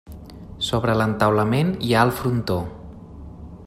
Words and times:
Sobre 0.67 0.95
l'entaulament 1.01 1.69
hi 1.89 1.93
ha 1.99 2.09
el 2.09 2.17
frontó. 2.23 2.59